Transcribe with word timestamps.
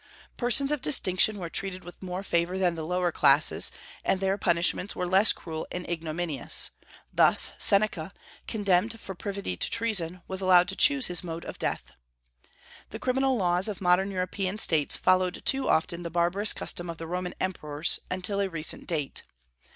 Persons 0.35 0.71
of 0.71 0.81
distinction 0.81 1.37
were 1.37 1.47
treated 1.47 1.83
with 1.83 2.01
more 2.01 2.23
favor 2.23 2.57
than 2.57 2.73
the 2.73 2.87
lower 2.87 3.11
classes, 3.11 3.71
and 4.03 4.19
their 4.19 4.35
punishments 4.35 4.95
were 4.95 5.05
less 5.07 5.31
cruel 5.31 5.67
and 5.71 5.87
ignominious; 5.87 6.71
thus 7.13 7.53
Seneca, 7.59 8.11
condemned 8.47 8.99
for 8.99 9.13
privity 9.13 9.55
to 9.55 9.69
treason, 9.69 10.23
was 10.27 10.41
allowed 10.41 10.67
to 10.69 10.75
choose 10.75 11.05
his 11.05 11.23
mode 11.23 11.45
of 11.45 11.59
death. 11.59 11.91
The 12.89 12.97
criminal 12.97 13.37
laws 13.37 13.67
of 13.67 13.79
modern 13.79 14.09
European 14.09 14.57
States 14.57 14.97
followed 14.97 15.43
too 15.45 15.69
often 15.69 16.01
the 16.01 16.09
barbarous 16.09 16.51
custom 16.53 16.89
of 16.89 16.97
the 16.97 17.05
Roman 17.05 17.35
emperors 17.39 17.99
until 18.09 18.41
a 18.41 18.49
recent 18.49 18.87
date. 18.87 19.21